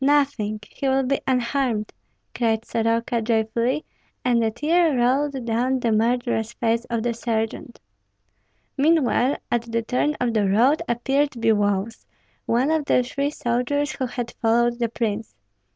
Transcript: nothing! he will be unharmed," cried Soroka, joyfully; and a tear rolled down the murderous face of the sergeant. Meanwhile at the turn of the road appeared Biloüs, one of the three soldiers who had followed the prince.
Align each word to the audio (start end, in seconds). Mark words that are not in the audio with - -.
nothing! 0.03 0.59
he 0.67 0.87
will 0.89 1.03
be 1.03 1.21
unharmed," 1.27 1.93
cried 2.33 2.65
Soroka, 2.65 3.21
joyfully; 3.21 3.85
and 4.25 4.43
a 4.43 4.49
tear 4.49 4.97
rolled 4.97 5.45
down 5.45 5.79
the 5.79 5.91
murderous 5.91 6.53
face 6.53 6.83
of 6.85 7.03
the 7.03 7.13
sergeant. 7.13 7.79
Meanwhile 8.75 9.37
at 9.51 9.71
the 9.71 9.83
turn 9.83 10.15
of 10.19 10.33
the 10.33 10.49
road 10.49 10.81
appeared 10.89 11.29
Biloüs, 11.33 12.03
one 12.47 12.71
of 12.71 12.85
the 12.85 13.03
three 13.03 13.29
soldiers 13.29 13.91
who 13.91 14.07
had 14.07 14.31
followed 14.41 14.79
the 14.79 14.89
prince. 14.89 15.35